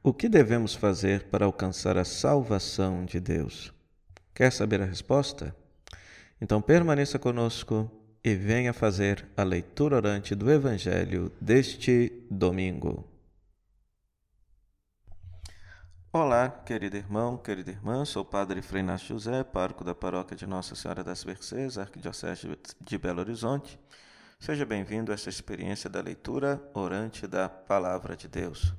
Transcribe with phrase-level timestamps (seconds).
[0.00, 3.72] O que devemos fazer para alcançar a salvação de Deus?
[4.32, 5.54] Quer saber a resposta?
[6.40, 7.90] Então permaneça conosco
[8.22, 13.04] e venha fazer a leitura orante do Evangelho deste domingo.
[16.12, 20.46] Olá, querido irmão, querida irmã, sou o Padre Frei Inácio José, pároco da paróquia de
[20.46, 23.78] Nossa Senhora das Mercês, Arquidiocese de Belo Horizonte.
[24.38, 28.72] Seja bem-vindo a essa experiência da leitura orante da Palavra de Deus.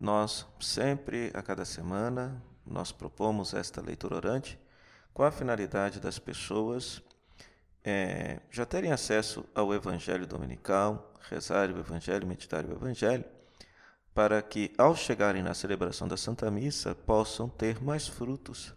[0.00, 4.58] Nós sempre, a cada semana, nós propomos esta leitura orante
[5.12, 7.02] com a finalidade das pessoas
[7.82, 13.24] é, já terem acesso ao Evangelho Dominical, rezar o Evangelho, meditar o Evangelho,
[14.14, 18.74] para que, ao chegarem na celebração da Santa Missa, possam ter mais frutos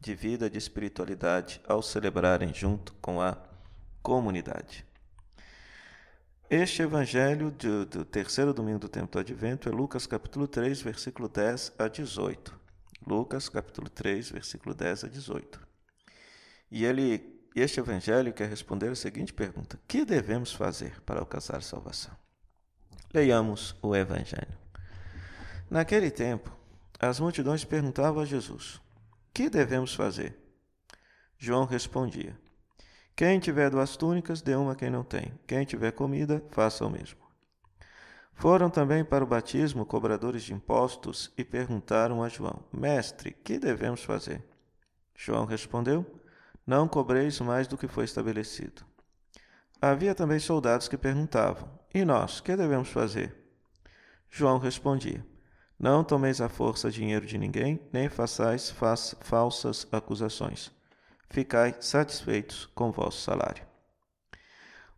[0.00, 3.36] de vida, de espiritualidade, ao celebrarem junto com a
[4.02, 4.86] comunidade.
[6.54, 11.26] Este evangelho do, do, terceiro domingo do tempo do advento é Lucas capítulo 3, versículo
[11.26, 12.60] 10 a 18.
[13.06, 15.66] Lucas capítulo 3, versículo 10 a 18.
[16.70, 22.14] E ele, este evangelho quer responder a seguinte pergunta: Que devemos fazer para alcançar salvação?
[23.14, 24.58] Leiamos o evangelho.
[25.70, 26.54] Naquele tempo,
[27.00, 28.78] as multidões perguntavam a Jesus:
[29.32, 30.36] Que devemos fazer?
[31.38, 32.38] João respondia:
[33.14, 35.38] quem tiver duas túnicas, dê uma a quem não tem.
[35.46, 37.20] Quem tiver comida, faça o mesmo.
[38.32, 44.02] Foram também para o batismo cobradores de impostos e perguntaram a João: Mestre, que devemos
[44.02, 44.42] fazer?
[45.14, 46.06] João respondeu:
[46.66, 48.82] Não cobreis mais do que foi estabelecido.
[49.80, 53.36] Havia também soldados que perguntavam: E nós, que devemos fazer?
[54.30, 55.24] João respondia:
[55.78, 58.74] Não tomeis à força dinheiro de ninguém, nem façais
[59.20, 60.72] falsas acusações
[61.32, 63.64] ficai satisfeitos com vosso salário.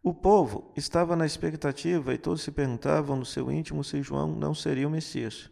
[0.03, 4.53] O povo estava na expectativa e todos se perguntavam no seu íntimo se João não
[4.53, 5.49] seria o Messias.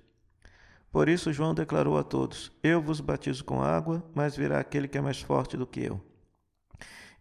[0.91, 4.99] Por isso João declarou a todos: Eu vos batizo com água, mas virá aquele que
[4.99, 5.99] é mais forte do que eu.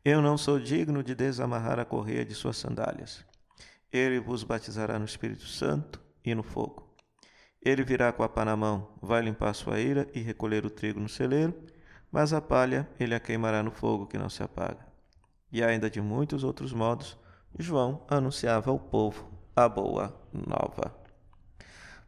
[0.04, 3.24] Eu não sou digno de desamarrar a correia de suas sandálias.
[3.94, 6.96] Ele vos batizará no Espírito Santo e no fogo.
[7.62, 11.00] Ele virá com a pá na mão, vai limpar sua ira e recolher o trigo
[11.00, 11.54] no celeiro,
[12.12, 14.86] mas a palha ele a queimará no fogo que não se apaga.
[15.52, 17.18] E ainda de muitos outros modos,
[17.58, 20.96] João anunciava ao povo a boa nova.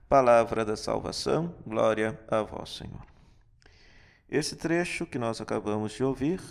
[0.08, 3.06] Palavra da salvação, glória a vós, Senhor.
[4.30, 6.42] Esse trecho que nós acabamos de ouvir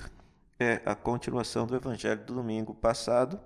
[0.59, 3.41] é a continuação do evangelho do domingo passado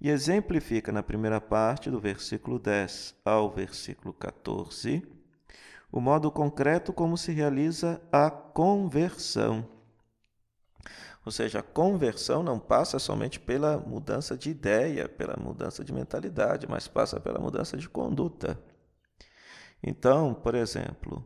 [0.00, 5.06] e exemplifica na primeira parte, do versículo 10 ao versículo 14,
[5.92, 9.66] o modo concreto como se realiza a conversão.
[11.24, 16.66] Ou seja, a conversão não passa somente pela mudança de ideia, pela mudança de mentalidade,
[16.68, 18.58] mas passa pela mudança de conduta.
[19.82, 21.24] Então, por exemplo,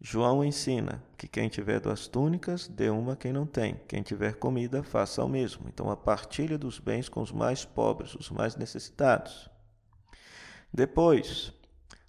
[0.00, 3.80] João ensina que quem tiver duas túnicas, dê uma a quem não tem.
[3.86, 5.68] Quem tiver comida, faça o mesmo.
[5.68, 9.48] Então, a partilha dos bens com os mais pobres, os mais necessitados.
[10.74, 11.52] Depois,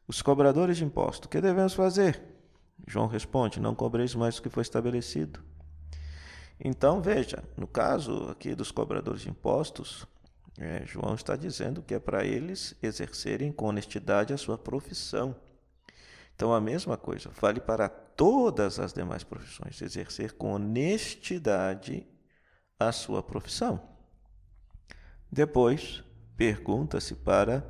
[0.08, 2.22] os cobradores de imposto, que devemos fazer?
[2.88, 5.40] João responde: Não cobreis mais do que foi estabelecido.
[6.60, 10.08] Então, veja, no caso aqui dos cobradores de impostos,
[10.58, 15.36] é, João está dizendo que é para eles exercerem com honestidade a sua profissão.
[16.36, 22.08] Então, a mesma coisa vale para todas as demais profissões, exercer com honestidade
[22.80, 23.82] a sua profissão.
[25.32, 26.04] Depois,
[26.36, 27.66] pergunta-se para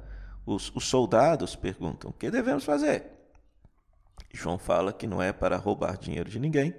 [0.45, 3.05] os, os soldados perguntam: o que devemos fazer?
[4.33, 6.75] João fala que não é para roubar dinheiro de ninguém,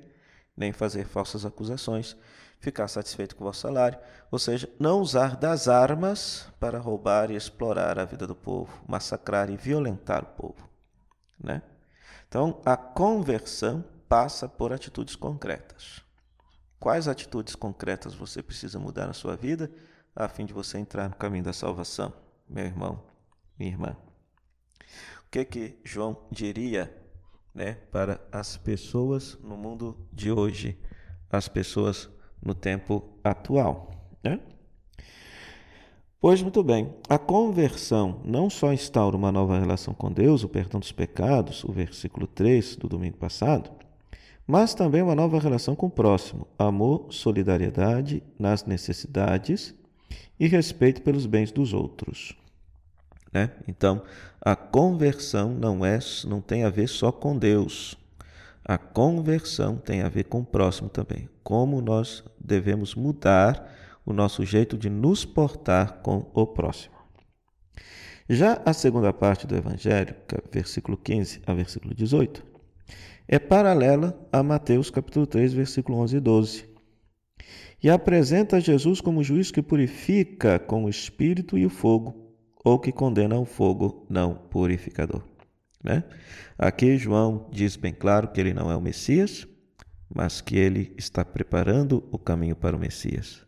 [0.57, 2.17] nem fazer falsas acusações,
[2.59, 3.99] ficar satisfeito com o vosso salário,
[4.31, 9.51] ou seja, não usar das armas para roubar e explorar a vida do povo, massacrar
[9.51, 10.69] e violentar o povo.
[11.39, 11.63] Né?
[12.27, 16.03] Então, a conversão passa por atitudes concretas.
[16.81, 19.71] Quais atitudes concretas você precisa mudar na sua vida
[20.15, 22.13] a fim de você entrar no caminho da salvação,
[22.49, 23.14] meu irmão?
[23.59, 23.97] Minha irmã.
[25.27, 26.95] O que que João diria,
[27.55, 30.79] né, para as pessoas no mundo de hoje,
[31.31, 32.09] as pessoas
[32.43, 33.91] no tempo atual,
[34.23, 34.41] né?
[36.21, 40.81] Pois muito bem, a conversão não só instaura uma nova relação com Deus, o perdão
[40.81, 43.71] dos pecados, o versículo 3 do domingo passado,
[44.47, 49.75] mas também uma nova relação com o próximo, amor, solidariedade nas necessidades
[50.41, 52.35] e respeito pelos bens dos outros.
[53.35, 53.51] Né?
[53.67, 54.03] Então,
[54.41, 57.99] a conversão não é, não tem a ver só com Deus.
[58.65, 61.29] A conversão tem a ver com o próximo também.
[61.43, 63.69] Como nós devemos mudar
[64.07, 66.95] o nosso jeito de nos portar com o próximo.
[68.29, 70.15] Já a segunda parte do Evangelho,
[70.51, 72.43] versículo 15 a versículo 18,
[73.29, 76.75] é paralela a Mateus capítulo 3, versículo 11 e 12.
[77.83, 82.24] E apresenta Jesus como juiz que purifica com o espírito e o fogo,
[82.65, 85.23] ou que condena o fogo não purificador.
[85.83, 86.03] Né?
[86.59, 89.47] Aqui João diz bem claro que ele não é o Messias,
[90.13, 93.45] mas que ele está preparando o caminho para o Messias.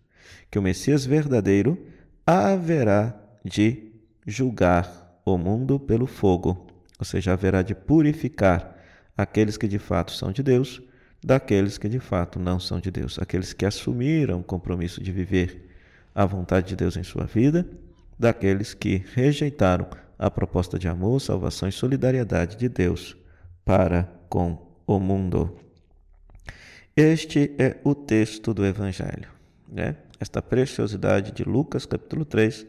[0.50, 1.82] Que o Messias verdadeiro
[2.26, 3.92] haverá de
[4.26, 6.66] julgar o mundo pelo fogo,
[6.98, 8.76] ou seja, haverá de purificar
[9.16, 10.82] aqueles que de fato são de Deus
[11.24, 15.70] daqueles que de fato não são de Deus, aqueles que assumiram o compromisso de viver
[16.14, 17.66] a vontade de Deus em sua vida,
[18.18, 23.16] daqueles que rejeitaram a proposta de amor, salvação e solidariedade de Deus
[23.64, 25.58] para com o mundo.
[26.96, 29.28] Este é o texto do Evangelho,
[29.68, 29.96] né?
[30.18, 32.66] esta preciosidade de Lucas, capítulo 3,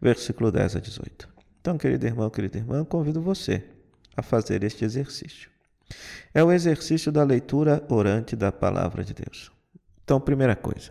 [0.00, 1.28] versículo 10 a 18.
[1.60, 3.64] Então, querido irmão, querida irmã, convido você
[4.16, 5.48] a fazer este exercício.
[6.34, 9.50] É o exercício da leitura orante da palavra de Deus.
[10.02, 10.90] Então, primeira coisa,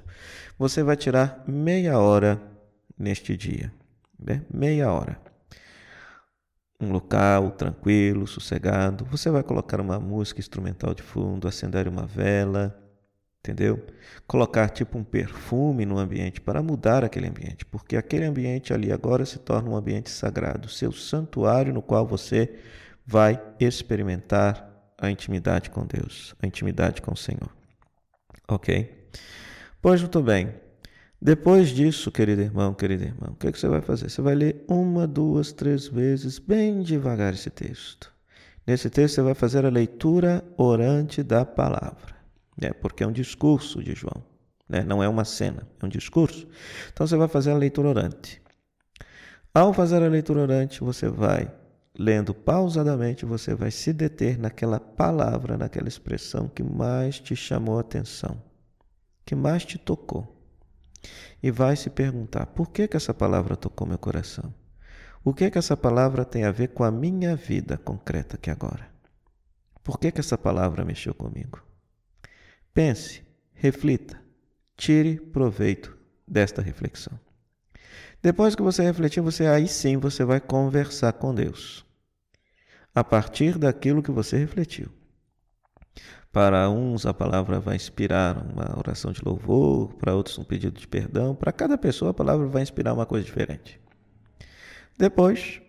[0.57, 2.41] você vai tirar meia hora
[2.97, 3.71] neste dia,
[4.19, 4.43] né?
[4.53, 5.19] meia hora.
[6.79, 9.05] Um local tranquilo, sossegado.
[9.05, 12.77] Você vai colocar uma música instrumental de fundo, acender uma vela,
[13.39, 13.83] entendeu?
[14.27, 19.25] Colocar tipo um perfume no ambiente para mudar aquele ambiente, porque aquele ambiente ali agora
[19.25, 22.59] se torna um ambiente sagrado, seu santuário no qual você
[23.05, 24.67] vai experimentar
[24.97, 27.55] a intimidade com Deus, a intimidade com o Senhor.
[28.47, 29.09] Ok?
[29.81, 30.66] Pois muito bem.
[31.21, 34.09] Depois disso, querido irmão, querido irmão, o que, é que você vai fazer?
[34.09, 38.13] Você vai ler uma, duas, três vezes, bem devagar esse texto.
[38.65, 42.17] Nesse texto, você vai fazer a leitura orante da palavra
[42.57, 42.73] né?
[42.73, 44.23] porque é um discurso de João,
[44.67, 44.83] né?
[44.83, 46.47] não é uma cena, é um discurso.
[46.91, 48.41] Então você vai fazer a leitura orante.
[49.53, 51.51] Ao fazer a leitura orante, você vai
[51.97, 57.81] lendo pausadamente, você vai se deter naquela palavra, naquela expressão que mais te chamou a
[57.81, 58.41] atenção,
[59.25, 60.35] que mais te tocou.
[61.41, 64.53] E vai se perguntar: por que, que essa palavra tocou meu coração?
[65.23, 68.89] O que que essa palavra tem a ver com a minha vida concreta aqui agora?
[69.83, 71.61] Por que, que essa palavra mexeu comigo?
[72.73, 74.21] Pense, reflita,
[74.75, 75.97] tire proveito
[76.27, 77.19] desta reflexão.
[78.21, 81.85] Depois que você refletir, você aí sim você vai conversar com Deus.
[82.93, 84.89] A partir daquilo que você refletiu.
[86.37, 90.87] Para uns a palavra vai inspirar uma oração de louvor, para outros um pedido de
[90.87, 93.81] perdão, para cada pessoa a palavra vai inspirar uma coisa diferente.
[94.99, 95.59] Depois,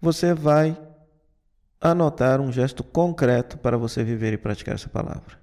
[0.00, 0.76] você vai
[1.80, 5.38] anotar um gesto concreto para você viver e praticar essa palavra,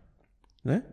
[0.62, 0.84] né?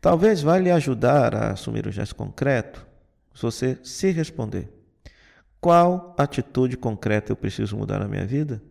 [0.00, 2.86] Talvez vá lhe ajudar a assumir o gesto concreto
[3.34, 4.72] se você se responder:
[5.60, 8.62] qual atitude concreta eu preciso mudar na minha vida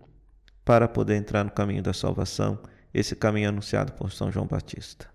[0.65, 2.57] para poder entrar no caminho da salvação,
[2.93, 5.09] esse caminho anunciado por São João Batista?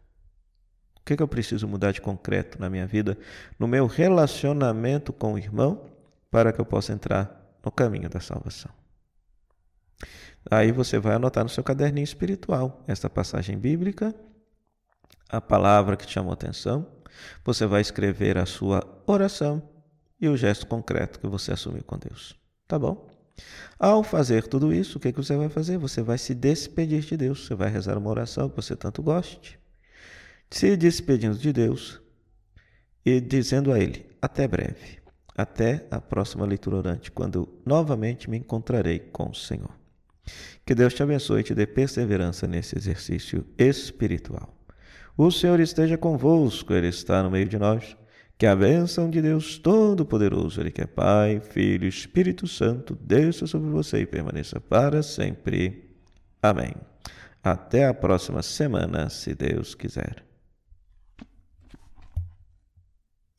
[0.96, 3.16] O que, que eu preciso mudar de concreto na minha vida,
[3.58, 5.86] no meu relacionamento com o irmão,
[6.30, 8.70] para que eu possa entrar no caminho da salvação?
[10.50, 14.14] Aí você vai anotar no seu caderninho espiritual esta passagem bíblica
[15.28, 16.86] a palavra que te chamou a atenção,
[17.44, 19.62] você vai escrever a sua oração
[20.20, 22.34] e o gesto concreto que você assumiu com Deus.
[22.66, 23.07] Tá bom?
[23.78, 25.78] Ao fazer tudo isso, o que, que você vai fazer?
[25.78, 27.46] Você vai se despedir de Deus.
[27.46, 29.58] Você vai rezar uma oração que você tanto goste,
[30.50, 32.00] se despedindo de Deus
[33.04, 34.98] e dizendo a Ele: Até breve,
[35.36, 39.70] até a próxima leitura orante, quando novamente me encontrarei com o Senhor.
[40.66, 44.54] Que Deus te abençoe e te dê perseverança nesse exercício espiritual.
[45.16, 47.96] O Senhor esteja convosco, Ele está no meio de nós.
[48.38, 53.48] Que a bênção de Deus Todo-Poderoso, Ele que é Pai, Filho e Espírito Santo, desça
[53.48, 55.90] sobre você e permaneça para sempre.
[56.40, 56.72] Amém.
[57.42, 60.27] Até a próxima semana, se Deus quiser.